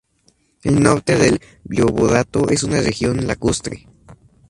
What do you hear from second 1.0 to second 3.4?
del voivodato es una región